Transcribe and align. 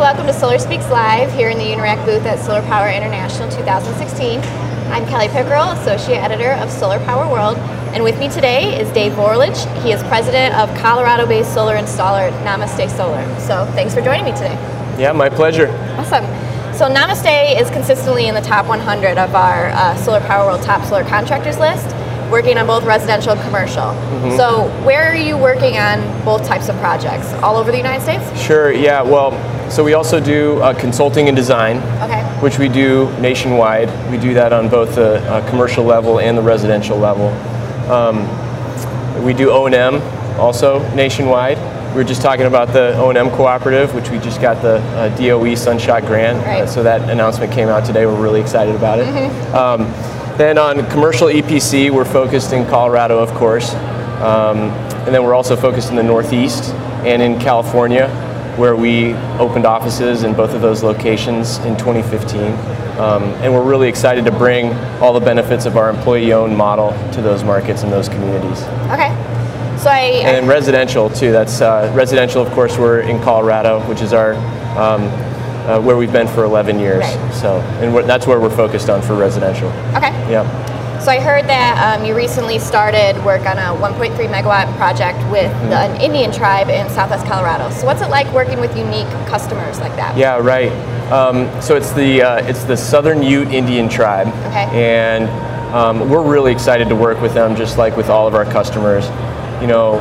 welcome 0.00 0.26
to 0.26 0.32
Solar 0.32 0.58
Speaks 0.58 0.88
Live 0.88 1.30
here 1.30 1.50
in 1.50 1.58
the 1.58 1.64
Unirac 1.64 2.02
booth 2.06 2.24
at 2.24 2.38
Solar 2.38 2.62
Power 2.62 2.88
International 2.88 3.50
2016. 3.50 4.40
I'm 4.90 5.06
Kelly 5.06 5.28
Pickerel, 5.28 5.72
Associate 5.72 6.16
Editor 6.16 6.52
of 6.52 6.70
Solar 6.70 6.98
Power 7.00 7.30
World, 7.30 7.58
and 7.92 8.02
with 8.02 8.18
me 8.18 8.30
today 8.30 8.80
is 8.80 8.90
Dave 8.92 9.12
Vorlich. 9.12 9.60
He 9.82 9.92
is 9.92 10.02
President 10.04 10.54
of 10.54 10.74
Colorado-based 10.78 11.52
solar 11.52 11.76
installer 11.76 12.30
Namaste 12.44 12.88
Solar. 12.96 13.22
So 13.40 13.70
thanks 13.74 13.92
for 13.92 14.00
joining 14.00 14.24
me 14.24 14.32
today. 14.32 14.54
Yeah, 14.98 15.12
my 15.12 15.28
pleasure. 15.28 15.68
Awesome. 15.98 16.24
So 16.74 16.88
Namaste 16.88 17.60
is 17.60 17.68
consistently 17.68 18.26
in 18.26 18.34
the 18.34 18.40
top 18.40 18.64
100 18.68 19.18
of 19.18 19.34
our 19.34 19.66
uh, 19.66 19.94
Solar 19.98 20.20
Power 20.20 20.46
World 20.46 20.62
top 20.62 20.82
solar 20.86 21.04
contractors 21.04 21.58
list, 21.58 21.94
working 22.30 22.56
on 22.56 22.66
both 22.66 22.84
residential 22.84 23.32
and 23.32 23.40
commercial. 23.42 23.82
Mm-hmm. 23.82 24.36
So 24.38 24.70
where 24.82 25.12
are 25.12 25.14
you 25.14 25.36
working 25.36 25.76
on 25.76 26.24
both 26.24 26.46
types 26.46 26.70
of 26.70 26.76
projects? 26.76 27.34
All 27.42 27.58
over 27.58 27.70
the 27.70 27.76
United 27.76 28.02
States? 28.02 28.40
Sure, 28.40 28.72
yeah. 28.72 29.02
Well, 29.02 29.32
so 29.70 29.84
we 29.84 29.94
also 29.94 30.18
do 30.18 30.58
uh, 30.58 30.74
consulting 30.74 31.28
and 31.28 31.36
design, 31.36 31.76
okay. 32.02 32.22
which 32.40 32.58
we 32.58 32.68
do 32.68 33.08
nationwide. 33.20 33.88
We 34.10 34.18
do 34.18 34.34
that 34.34 34.52
on 34.52 34.68
both 34.68 34.96
the 34.96 35.18
uh, 35.30 35.48
commercial 35.48 35.84
level 35.84 36.18
and 36.18 36.36
the 36.36 36.42
residential 36.42 36.98
level. 36.98 37.28
Um, 37.88 38.26
we 39.24 39.32
do 39.32 39.50
O&M 39.50 40.02
also 40.40 40.80
nationwide. 40.94 41.56
We 41.90 41.96
were 41.96 42.04
just 42.04 42.20
talking 42.20 42.46
about 42.46 42.72
the 42.72 42.96
O&M 42.96 43.30
cooperative, 43.30 43.94
which 43.94 44.10
we 44.10 44.18
just 44.18 44.40
got 44.40 44.60
the 44.60 44.78
uh, 44.78 45.16
DOE 45.16 45.54
Sunshot 45.54 46.04
grant. 46.04 46.44
Right. 46.44 46.68
so 46.68 46.82
that 46.82 47.08
announcement 47.08 47.52
came 47.52 47.68
out 47.68 47.84
today. 47.84 48.06
We're 48.06 48.20
really 48.20 48.40
excited 48.40 48.74
about 48.74 48.98
it. 48.98 49.06
Mm-hmm. 49.06 49.54
Um, 49.54 50.36
then 50.36 50.58
on 50.58 50.88
commercial 50.90 51.28
EPC, 51.28 51.90
we're 51.90 52.04
focused 52.04 52.52
in 52.52 52.66
Colorado, 52.66 53.18
of 53.18 53.30
course. 53.34 53.74
Um, 54.20 54.70
and 55.06 55.14
then 55.14 55.22
we're 55.22 55.34
also 55.34 55.54
focused 55.54 55.90
in 55.90 55.96
the 55.96 56.02
Northeast 56.02 56.72
and 57.04 57.22
in 57.22 57.38
California 57.38 58.08
where 58.56 58.76
we 58.76 59.14
opened 59.38 59.66
offices 59.66 60.22
in 60.22 60.34
both 60.34 60.54
of 60.54 60.60
those 60.60 60.82
locations 60.82 61.58
in 61.58 61.76
2015. 61.76 62.52
Um, 62.98 63.22
and 63.42 63.52
we're 63.52 63.64
really 63.64 63.88
excited 63.88 64.24
to 64.26 64.32
bring 64.32 64.72
all 65.00 65.12
the 65.12 65.20
benefits 65.20 65.64
of 65.64 65.76
our 65.76 65.88
employee-owned 65.88 66.56
model 66.56 66.90
to 67.12 67.22
those 67.22 67.42
markets 67.42 67.82
and 67.82 67.90
those 67.90 68.08
communities. 68.08 68.62
Okay. 68.90 69.08
So 69.78 69.88
I, 69.88 70.22
and 70.26 70.46
residential 70.46 71.08
too. 71.08 71.32
That's 71.32 71.62
uh, 71.62 71.90
residential. 71.94 72.42
Of 72.42 72.52
course, 72.52 72.76
we're 72.76 73.00
in 73.00 73.18
Colorado, 73.22 73.80
which 73.88 74.02
is 74.02 74.12
our 74.12 74.34
um, 74.76 75.04
uh, 75.66 75.80
where 75.80 75.96
we've 75.96 76.12
been 76.12 76.28
for 76.28 76.44
11 76.44 76.78
years. 76.78 77.00
Right. 77.00 77.34
So, 77.34 77.60
and 77.80 78.08
that's 78.08 78.26
where 78.26 78.40
we're 78.40 78.54
focused 78.54 78.90
on 78.90 79.00
for 79.00 79.14
residential. 79.14 79.68
Okay. 79.96 80.10
Yeah. 80.30 80.44
So 81.00 81.10
I 81.10 81.18
heard 81.18 81.46
that 81.46 81.98
um, 81.98 82.04
you 82.04 82.14
recently 82.14 82.58
started 82.58 83.16
work 83.24 83.46
on 83.46 83.56
a 83.56 83.74
1.3 83.80 84.14
megawatt 84.28 84.76
project 84.76 85.16
with 85.32 85.50
mm-hmm. 85.50 85.70
the, 85.70 85.78
an 85.78 85.98
Indian 85.98 86.30
tribe 86.30 86.68
in 86.68 86.90
Southwest 86.90 87.24
Colorado. 87.24 87.70
So 87.70 87.86
what's 87.86 88.02
it 88.02 88.10
like 88.10 88.30
working 88.34 88.60
with 88.60 88.76
unique 88.76 89.08
customers 89.26 89.80
like 89.80 89.96
that? 89.96 90.14
Yeah, 90.14 90.36
right. 90.36 90.70
Um, 91.10 91.48
so 91.62 91.74
it's 91.74 91.92
the 91.92 92.20
uh, 92.20 92.46
it's 92.46 92.64
the 92.64 92.76
Southern 92.76 93.22
Ute 93.22 93.48
Indian 93.48 93.88
tribe, 93.88 94.26
okay. 94.48 94.68
and 94.72 95.24
um, 95.74 96.10
we're 96.10 96.22
really 96.22 96.52
excited 96.52 96.90
to 96.90 96.96
work 96.96 97.18
with 97.22 97.32
them, 97.32 97.56
just 97.56 97.78
like 97.78 97.96
with 97.96 98.10
all 98.10 98.28
of 98.28 98.34
our 98.34 98.44
customers. 98.44 99.06
You 99.62 99.68
know, 99.68 99.98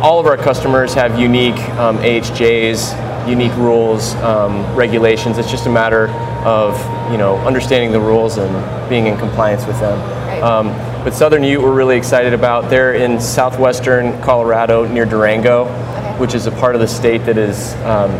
all 0.00 0.20
of 0.20 0.26
our 0.26 0.36
customers 0.36 0.94
have 0.94 1.18
unique 1.18 1.58
um, 1.70 1.98
AHJs, 1.98 3.28
unique 3.28 3.54
rules, 3.56 4.14
um, 4.16 4.76
regulations. 4.76 5.38
It's 5.38 5.50
just 5.50 5.66
a 5.66 5.70
matter 5.70 6.08
of 6.46 6.78
you 7.10 7.18
know 7.18 7.36
understanding 7.38 7.90
the 7.90 8.00
rules 8.00 8.38
and 8.38 8.88
being 8.88 9.08
in 9.08 9.18
compliance 9.18 9.66
with 9.66 9.80
them. 9.80 9.98
Um, 10.42 10.68
but 11.02 11.14
Southern 11.14 11.42
Ute, 11.44 11.62
we're 11.62 11.74
really 11.74 11.96
excited 11.96 12.34
about. 12.34 12.68
They're 12.68 12.94
in 12.94 13.20
southwestern 13.20 14.20
Colorado 14.22 14.86
near 14.86 15.06
Durango, 15.06 15.64
okay. 15.64 16.18
which 16.18 16.34
is 16.34 16.46
a 16.46 16.50
part 16.50 16.74
of 16.74 16.80
the 16.80 16.88
state 16.88 17.24
that 17.24 17.38
is, 17.38 17.74
um, 17.84 18.10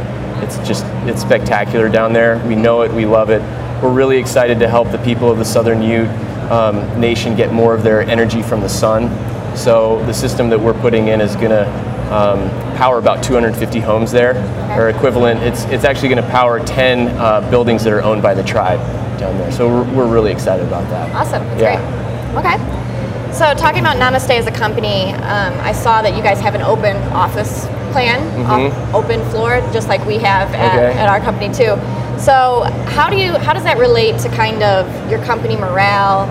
it's 0.43 0.57
just, 0.67 0.85
it's 1.07 1.21
spectacular 1.21 1.89
down 1.89 2.13
there. 2.13 2.39
We 2.47 2.55
know 2.55 2.83
it, 2.83 2.93
we 2.93 3.05
love 3.05 3.31
it. 3.31 3.43
We're 3.83 3.93
really 3.93 4.19
excited 4.19 4.59
to 4.61 4.69
help 4.69 4.91
the 4.91 4.99
people 4.99 5.31
of 5.31 5.39
the 5.39 5.45
Southern 5.45 5.83
Ute 5.83 6.09
um, 6.51 7.01
nation 7.01 7.37
get 7.37 7.53
more 7.53 7.75
of 7.75 7.83
their 7.83 8.01
energy 8.01 8.43
from 8.43 8.61
the 8.61 8.69
sun. 8.69 9.11
So 9.57 10.05
the 10.07 10.15
system 10.15 10.49
that 10.51 10.61
we're 10.61 10.79
putting 10.81 11.09
in 11.09 11.21
is 11.21 11.35
going 11.35 11.51
to 11.51 11.67
um, 12.15 12.49
power 12.77 12.99
about 12.99 13.23
250 13.25 13.81
homes 13.81 14.13
there, 14.13 14.37
or 14.79 14.91
equivalent. 14.91 15.43
It's 15.43 15.65
it's 15.65 15.85
actually 15.85 16.11
going 16.11 16.23
to 16.23 16.31
power 16.31 16.65
10 16.65 17.09
uh, 17.09 17.51
buildings 17.51 17.83
that 17.85 17.93
are 17.93 18.03
owned 18.03 18.23
by 18.23 18.33
the 18.35 18.45
tribe 18.45 18.79
down 19.19 19.37
there. 19.39 19.51
So 19.53 19.69
we're, 19.69 19.95
we're 19.95 20.13
really 20.13 20.33
excited 20.33 20.67
about 20.67 20.89
that. 20.91 21.15
Awesome. 21.15 21.43
That's 21.49 21.63
yeah. 21.63 22.33
Great. 22.33 22.45
Okay. 22.45 23.33
So 23.33 23.53
talking 23.55 23.81
about 23.81 23.97
Namaste 23.97 24.31
as 24.31 24.47
a 24.47 24.51
company, 24.51 25.13
um, 25.13 25.53
I 25.61 25.73
saw 25.73 26.01
that 26.01 26.17
you 26.17 26.23
guys 26.23 26.41
have 26.41 26.55
an 26.55 26.63
open 26.63 26.97
office 27.13 27.67
plan, 27.93 28.21
mm-hmm. 28.45 28.95
open 28.95 29.21
floor, 29.31 29.61
just 29.73 29.89
like 29.89 30.05
we 30.07 30.17
have 30.19 30.53
at, 30.55 30.75
okay. 30.75 30.99
at, 30.99 31.09
our 31.09 31.21
company 31.21 31.49
too. 31.49 31.77
So 32.19 32.63
how 32.97 33.11
do 33.11 33.17
you 33.17 33.33
how 33.33 33.53
does 33.53 33.65
that 33.65 33.79
relate 33.79 34.19
to 34.21 34.29
kind 34.31 34.63
of 34.63 35.11
your 35.11 35.23
company 35.25 35.57
morale, 35.57 36.27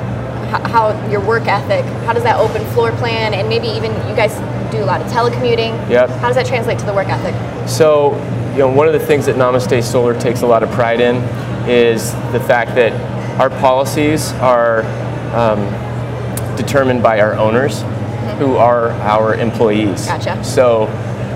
how, 0.49 0.67
how 0.67 1.09
your 1.09 1.21
work 1.21 1.47
ethic? 1.47 1.85
How 2.05 2.13
does 2.13 2.23
that 2.23 2.39
open 2.39 2.65
floor 2.73 2.91
plan, 2.93 3.33
and 3.33 3.49
maybe 3.49 3.67
even 3.67 3.91
you 4.07 4.15
guys 4.15 4.33
do 4.71 4.83
a 4.83 4.85
lot 4.85 5.01
of 5.01 5.07
telecommuting? 5.07 5.73
Yep. 5.89 6.09
How 6.09 6.27
does 6.27 6.35
that 6.35 6.45
translate 6.45 6.79
to 6.79 6.85
the 6.85 6.93
work 6.93 7.07
ethic? 7.07 7.35
So, 7.69 8.13
you 8.55 8.61
know, 8.61 8.71
one 8.71 8.87
of 8.87 8.93
the 8.93 8.99
things 8.99 9.25
that 9.27 9.35
Namaste 9.35 9.83
Solar 9.83 10.19
takes 10.19 10.41
a 10.41 10.47
lot 10.47 10.63
of 10.63 10.71
pride 10.71 10.99
in 10.99 11.17
is 11.69 12.11
the 12.31 12.39
fact 12.39 12.75
that 12.75 12.93
our 13.39 13.49
policies 13.49 14.31
are. 14.33 14.83
Um, 15.35 15.85
determined 16.55 17.03
by 17.03 17.19
our 17.19 17.35
owners, 17.35 17.81
mm-hmm. 17.81 18.37
who 18.37 18.55
are 18.55 18.91
our 18.91 19.35
employees. 19.35 20.05
Gotcha. 20.05 20.43
So 20.43 20.85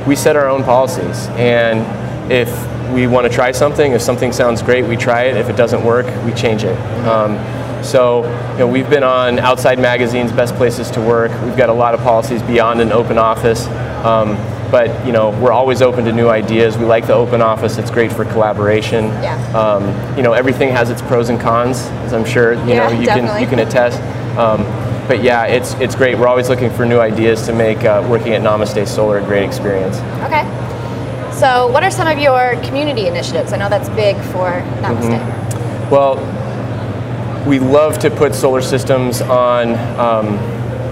we 0.07 0.15
set 0.15 0.35
our 0.35 0.47
own 0.47 0.63
policies, 0.63 1.27
and 1.29 2.31
if 2.31 2.49
we 2.93 3.07
want 3.07 3.27
to 3.27 3.33
try 3.33 3.51
something, 3.51 3.91
if 3.91 4.01
something 4.01 4.31
sounds 4.31 4.61
great, 4.61 4.85
we 4.85 4.97
try 4.97 5.23
it. 5.23 5.37
If 5.37 5.49
it 5.49 5.55
doesn't 5.55 5.83
work, 5.83 6.05
we 6.25 6.33
change 6.33 6.63
it. 6.63 6.75
Mm-hmm. 6.75 7.07
Um, 7.07 7.83
so 7.83 8.23
you 8.53 8.59
know, 8.59 8.67
we've 8.67 8.89
been 8.89 9.03
on 9.03 9.39
Outside 9.39 9.79
Magazine's 9.79 10.31
Best 10.31 10.55
Places 10.55 10.89
to 10.91 11.01
Work. 11.01 11.31
We've 11.43 11.57
got 11.57 11.69
a 11.69 11.73
lot 11.73 11.93
of 11.93 12.01
policies 12.01 12.41
beyond 12.43 12.81
an 12.81 12.91
open 12.91 13.17
office. 13.17 13.67
Um, 14.03 14.35
but 14.71 15.05
you 15.05 15.11
know 15.11 15.31
we're 15.41 15.51
always 15.51 15.81
open 15.81 16.05
to 16.05 16.11
new 16.11 16.29
ideas. 16.29 16.77
We 16.77 16.85
like 16.85 17.07
the 17.07 17.13
open 17.13 17.41
office; 17.41 17.77
it's 17.77 17.91
great 17.91 18.11
for 18.11 18.25
collaboration. 18.25 19.05
Yeah. 19.05 19.35
Um, 19.57 20.17
you 20.17 20.23
know 20.23 20.33
everything 20.33 20.69
has 20.69 20.89
its 20.89 21.01
pros 21.01 21.29
and 21.29 21.39
cons, 21.39 21.81
as 22.05 22.13
I'm 22.13 22.25
sure 22.25 22.53
you 22.53 22.59
yeah, 22.69 22.87
know 22.87 22.99
you 22.99 23.05
definitely. 23.05 23.39
can 23.39 23.41
you 23.41 23.47
can 23.47 23.59
attest. 23.59 24.01
Um, 24.37 24.63
but 25.07 25.23
yeah, 25.23 25.45
it's 25.45 25.73
it's 25.75 25.95
great. 25.95 26.17
We're 26.17 26.27
always 26.27 26.49
looking 26.49 26.69
for 26.69 26.85
new 26.85 26.99
ideas 26.99 27.45
to 27.47 27.53
make 27.53 27.83
uh, 27.83 28.05
working 28.09 28.33
at 28.33 28.41
Namaste 28.41 28.87
Solar 28.87 29.17
a 29.17 29.23
great 29.23 29.43
experience. 29.43 29.97
Okay. 30.23 30.43
So, 31.33 31.71
what 31.71 31.83
are 31.83 31.91
some 31.91 32.07
of 32.07 32.19
your 32.19 32.61
community 32.65 33.07
initiatives? 33.07 33.53
I 33.53 33.57
know 33.57 33.69
that's 33.69 33.89
big 33.89 34.17
for 34.17 34.51
Namaste. 34.81 35.17
Mm-hmm. 35.17 35.89
Well, 35.89 36.17
we 37.47 37.59
love 37.59 37.97
to 37.99 38.11
put 38.11 38.35
solar 38.35 38.61
systems 38.61 39.21
on 39.21 39.75
um, 39.97 40.37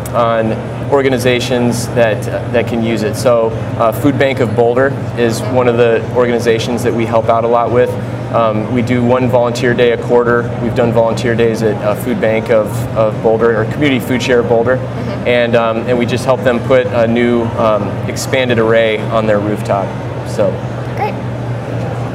on 0.10 0.54
organizations 0.92 1.88
that 1.90 2.24
that 2.52 2.68
can 2.68 2.84
use 2.84 3.04
it. 3.04 3.16
So, 3.16 3.50
uh, 3.78 3.92
Food 3.92 4.18
Bank 4.18 4.40
of 4.40 4.56
Boulder 4.56 4.88
is 5.18 5.42
one 5.42 5.68
of 5.68 5.78
the 5.78 6.04
organizations 6.16 6.84
that 6.84 6.94
we 6.94 7.06
help 7.06 7.26
out 7.26 7.44
a 7.44 7.48
lot 7.48 7.72
with. 7.72 7.90
Um, 8.34 8.74
we 8.74 8.82
do 8.82 9.04
one 9.04 9.30
volunteer 9.30 9.74
day 9.74 9.94
a 9.94 10.04
quarter. 10.04 10.44
We've 10.62 10.76
done 10.76 10.92
volunteer 10.92 11.34
days 11.34 11.62
at 11.64 11.76
uh, 11.82 11.96
Food 11.96 12.20
Bank 12.20 12.50
of, 12.50 12.68
of 12.96 13.22
Boulder 13.24 13.62
or 13.62 13.66
Community 13.72 14.06
Food 14.06 14.22
Share 14.22 14.42
of 14.42 14.50
Boulder, 14.50 14.76
mm-hmm. 14.76 15.28
and 15.28 15.56
um, 15.56 15.78
and 15.88 15.98
we 15.98 16.06
just 16.06 16.26
help 16.26 16.42
them 16.42 16.60
put 16.68 16.88
a 16.88 17.08
new 17.08 17.44
um, 17.56 17.84
expanded 18.10 18.60
array 18.60 19.00
on 19.00 19.26
their 19.26 19.40
rooftop. 19.40 19.88
So 20.30 20.52
great. 20.98 21.14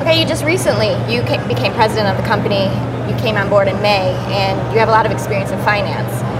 Okay, 0.03 0.21
you 0.21 0.27
just 0.27 0.45
recently 0.45 0.91
you 1.13 1.23
came, 1.23 1.47
became 1.49 1.73
president 1.73 2.09
of 2.09 2.23
the 2.23 2.29
company. 2.29 2.65
You 3.11 3.19
came 3.19 3.37
on 3.37 3.49
board 3.49 3.69
in 3.69 3.81
May, 3.81 4.13
and 4.29 4.73
you 4.73 4.79
have 4.81 4.89
a 4.89 4.93
lot 4.93 5.07
of 5.07 5.13
experience 5.13 5.51
in 5.51 5.59
finance. 5.65 6.32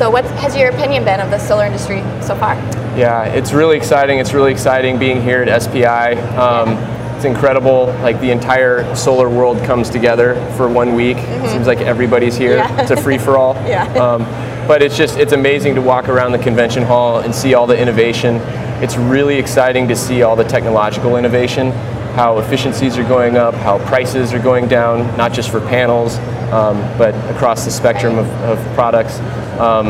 So, 0.00 0.08
what 0.08 0.24
has 0.24 0.56
your 0.56 0.70
opinion 0.70 1.04
been 1.04 1.20
of 1.20 1.28
the 1.28 1.38
solar 1.38 1.66
industry 1.66 2.00
so 2.22 2.34
far? 2.34 2.54
Yeah, 2.96 3.24
it's 3.24 3.52
really 3.52 3.76
exciting. 3.76 4.18
It's 4.18 4.32
really 4.32 4.50
exciting 4.50 4.98
being 4.98 5.20
here 5.20 5.42
at 5.42 5.62
SPI. 5.62 6.18
Um, 6.38 6.70
it's 7.16 7.26
incredible. 7.26 7.88
Like 8.00 8.18
the 8.18 8.30
entire 8.30 8.96
solar 8.96 9.28
world 9.28 9.62
comes 9.66 9.90
together 9.90 10.36
for 10.56 10.70
one 10.70 10.94
week. 10.94 11.18
Mm-hmm. 11.18 11.44
It 11.44 11.50
seems 11.50 11.66
like 11.66 11.80
everybody's 11.80 12.34
here. 12.34 12.56
Yeah. 12.56 12.80
It's 12.80 12.90
a 12.90 12.96
free 12.96 13.18
for 13.18 13.36
all. 13.36 13.54
yeah. 13.68 13.92
Um, 13.92 14.22
but 14.66 14.80
it's 14.80 14.96
just 14.96 15.18
it's 15.18 15.32
amazing 15.32 15.74
to 15.74 15.82
walk 15.82 16.08
around 16.08 16.32
the 16.32 16.38
convention 16.38 16.82
hall 16.82 17.18
and 17.18 17.34
see 17.34 17.52
all 17.52 17.66
the 17.66 17.78
innovation. 17.78 18.36
It's 18.82 18.96
really 18.96 19.36
exciting 19.36 19.86
to 19.88 19.96
see 19.96 20.22
all 20.22 20.34
the 20.34 20.44
technological 20.44 21.18
innovation, 21.18 21.72
how 22.14 22.38
efficiencies 22.38 22.98
are 22.98 23.08
going 23.08 23.36
up, 23.36 23.54
how 23.54 23.78
prices 23.86 24.32
are 24.32 24.38
going 24.38 24.68
down, 24.68 25.16
not 25.16 25.32
just 25.32 25.50
for 25.50 25.60
panels, 25.60 26.16
um, 26.52 26.76
but 26.98 27.14
across 27.34 27.64
the 27.64 27.70
spectrum 27.70 28.18
of, 28.18 28.26
of 28.42 28.74
products. 28.74 29.18
Um, 29.58 29.88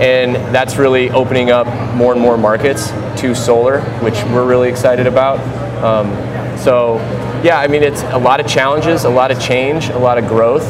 and 0.00 0.34
that's 0.54 0.76
really 0.76 1.10
opening 1.10 1.50
up 1.50 1.66
more 1.94 2.12
and 2.12 2.20
more 2.20 2.36
markets 2.36 2.90
to 3.20 3.34
solar, 3.34 3.80
which 4.02 4.22
we're 4.24 4.46
really 4.46 4.68
excited 4.68 5.06
about. 5.06 5.38
Um, 5.84 6.10
so, 6.58 6.96
yeah, 7.44 7.60
I 7.60 7.68
mean, 7.68 7.82
it's 7.82 8.02
a 8.02 8.18
lot 8.18 8.40
of 8.40 8.46
challenges, 8.46 9.04
a 9.04 9.10
lot 9.10 9.30
of 9.30 9.40
change, 9.40 9.88
a 9.88 9.98
lot 9.98 10.18
of 10.18 10.26
growth, 10.26 10.64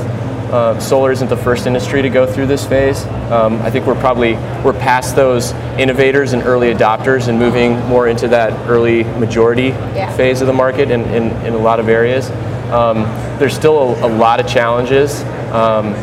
Uh, 0.52 0.78
solar 0.78 1.10
isn't 1.10 1.28
the 1.28 1.36
first 1.36 1.66
industry 1.66 2.02
to 2.02 2.08
go 2.08 2.26
through 2.26 2.46
this 2.46 2.64
phase. 2.66 3.04
Um, 3.32 3.60
I 3.62 3.70
think 3.70 3.86
we're 3.86 3.98
probably 3.98 4.34
we're 4.62 4.72
past 4.78 5.16
those 5.16 5.52
innovators 5.78 6.32
and 6.32 6.42
early 6.42 6.72
adopters 6.72 7.28
and 7.28 7.38
moving 7.38 7.78
more 7.86 8.06
into 8.08 8.28
that 8.28 8.52
early 8.68 9.04
majority 9.04 9.68
Yeah. 9.94 10.14
phase 10.16 10.40
of 10.42 10.46
the 10.46 10.52
market 10.52 10.90
in, 10.90 11.00
in, 11.06 11.30
in 11.46 11.54
a 11.54 11.58
lot 11.58 11.80
of 11.80 11.88
areas. 11.88 12.30
Um, 12.70 13.02
there's 13.38 13.54
still 13.54 13.94
a, 13.94 14.06
a 14.06 14.10
lot 14.16 14.38
of 14.40 14.46
challenges. 14.46 15.22
Um, 15.52 15.94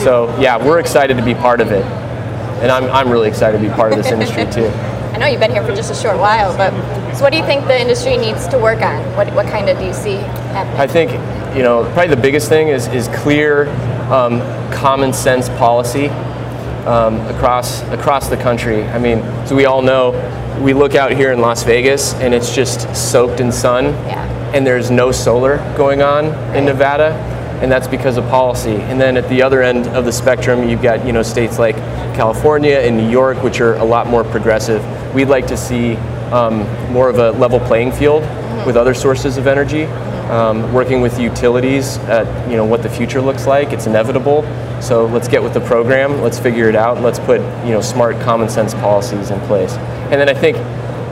so 0.00 0.34
yeah, 0.40 0.56
we're 0.62 0.80
excited 0.80 1.16
to 1.16 1.22
be 1.24 1.34
part 1.34 1.60
of 1.60 1.70
it, 1.72 1.84
and 2.62 2.70
I'm, 2.70 2.84
I'm 2.90 3.10
really 3.10 3.28
excited 3.28 3.58
to 3.60 3.68
be 3.68 3.72
part 3.74 3.92
of 3.92 3.98
this 3.98 4.08
industry 4.12 4.44
too. 4.52 4.66
I 5.14 5.18
know 5.18 5.26
you've 5.26 5.40
been 5.40 5.50
here 5.50 5.64
for 5.64 5.74
just 5.74 5.90
a 5.90 5.94
short 5.94 6.18
while, 6.18 6.56
but 6.56 6.70
so 7.14 7.22
what 7.24 7.32
do 7.32 7.38
you 7.38 7.44
think 7.44 7.66
the 7.66 7.78
industry 7.80 8.16
needs 8.16 8.46
to 8.48 8.58
work 8.58 8.82
on? 8.82 9.02
What, 9.16 9.32
what 9.34 9.46
kind 9.46 9.68
of 9.68 9.78
do 9.78 9.84
you 9.86 9.92
see 9.94 10.16
happening? 10.54 10.80
I 10.80 10.86
think 10.86 11.10
you 11.58 11.64
know 11.64 11.82
probably 11.92 12.14
the 12.14 12.22
biggest 12.22 12.48
thing 12.48 12.68
is 12.68 12.86
is 12.88 13.08
clear, 13.08 13.68
um, 14.12 14.40
common 14.72 15.12
sense 15.12 15.48
policy 15.50 16.06
um, 16.86 17.20
across 17.26 17.82
across 17.90 18.28
the 18.28 18.36
country. 18.36 18.84
I 18.84 18.98
mean, 18.98 19.22
so 19.44 19.56
we 19.56 19.66
all 19.66 19.82
know 19.82 20.12
we 20.62 20.72
look 20.72 20.94
out 20.94 21.10
here 21.10 21.32
in 21.32 21.40
Las 21.40 21.64
Vegas 21.64 22.14
and 22.14 22.32
it's 22.32 22.54
just 22.54 22.94
soaked 22.94 23.40
in 23.40 23.50
sun, 23.50 23.86
Yeah. 24.06 24.52
and 24.54 24.64
there's 24.64 24.90
no 24.90 25.10
solar 25.10 25.56
going 25.76 26.00
on 26.00 26.26
in 26.54 26.64
Nevada, 26.64 27.12
and 27.60 27.70
that's 27.72 27.88
because 27.88 28.16
of 28.18 28.24
policy. 28.28 28.76
And 28.76 29.00
then 29.00 29.16
at 29.16 29.28
the 29.28 29.42
other 29.42 29.60
end 29.60 29.88
of 29.88 30.04
the 30.04 30.12
spectrum, 30.12 30.68
you've 30.68 30.82
got 30.82 31.04
you 31.04 31.12
know 31.12 31.24
states 31.24 31.58
like 31.58 31.74
California 32.14 32.76
and 32.78 32.96
New 32.96 33.10
York, 33.10 33.42
which 33.42 33.60
are 33.60 33.74
a 33.74 33.84
lot 33.84 34.06
more 34.06 34.22
progressive. 34.22 34.80
We'd 35.12 35.28
like 35.28 35.48
to 35.48 35.56
see 35.56 35.96
um, 36.30 36.60
more 36.92 37.08
of 37.08 37.18
a 37.18 37.32
level 37.32 37.58
playing 37.58 37.90
field 37.92 38.22
with 38.64 38.76
other 38.76 38.94
sources 38.94 39.38
of 39.38 39.48
energy. 39.48 39.88
Um, 40.30 40.74
working 40.74 41.00
with 41.00 41.18
utilities 41.18 41.96
at 42.00 42.26
you 42.50 42.56
know 42.56 42.64
what 42.66 42.82
the 42.82 42.88
future 42.90 43.20
looks 43.20 43.46
like. 43.46 43.72
It's 43.72 43.86
inevitable. 43.86 44.42
So 44.82 45.06
let's 45.06 45.26
get 45.26 45.42
with 45.42 45.54
the 45.54 45.60
program. 45.60 46.20
Let's 46.20 46.38
figure 46.38 46.68
it 46.68 46.76
out. 46.76 47.00
Let's 47.00 47.18
put 47.18 47.40
you 47.64 47.72
know 47.72 47.80
smart, 47.80 48.20
common 48.20 48.48
sense 48.50 48.74
policies 48.74 49.30
in 49.30 49.40
place. 49.46 49.72
And 50.10 50.20
then 50.20 50.28
I 50.28 50.34
think 50.34 50.56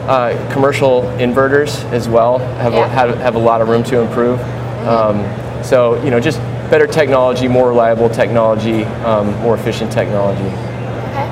uh, 0.06 0.52
commercial 0.52 1.02
inverters 1.18 1.82
as 1.92 2.08
well 2.08 2.38
have, 2.38 2.74
Yeah. 2.74 2.84
a, 2.84 2.88
have, 2.88 3.16
have 3.18 3.34
a 3.36 3.38
lot 3.38 3.60
of 3.62 3.68
room 3.68 3.82
to 3.84 4.00
improve. 4.00 4.38
Um, 4.86 5.24
so 5.64 6.02
you 6.04 6.10
know 6.10 6.20
just 6.20 6.38
better 6.70 6.86
technology, 6.86 7.48
more 7.48 7.68
reliable 7.68 8.10
technology, 8.10 8.84
um, 9.04 9.34
more 9.40 9.54
efficient 9.54 9.90
technology. 9.90 10.44
Okay. 10.44 11.28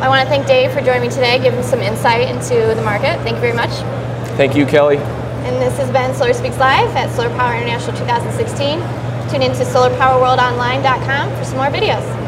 I 0.00 0.08
want 0.08 0.22
to 0.22 0.28
thank 0.28 0.46
Dave 0.46 0.72
for 0.72 0.80
joining 0.80 1.02
me 1.02 1.08
today, 1.08 1.38
giving 1.38 1.62
some 1.62 1.80
insight 1.80 2.28
into 2.28 2.74
the 2.74 2.82
market. 2.82 3.20
Thank 3.22 3.36
you 3.36 3.40
very 3.40 3.52
much. 3.52 3.70
Thank 4.36 4.56
you, 4.56 4.66
Kelly. 4.66 4.98
And 5.44 5.60
this 5.60 5.76
has 5.76 5.90
been 5.90 6.14
Solar 6.14 6.32
Speaks 6.32 6.56
Live 6.58 6.88
at 6.96 7.14
Solar 7.14 7.28
Power 7.36 7.54
International 7.54 7.94
2016. 7.98 8.78
Tune 9.28 9.42
into 9.42 9.62
solarpowerworldonline.com 9.64 11.36
for 11.36 11.44
some 11.44 11.56
more 11.56 11.66
videos. 11.66 12.23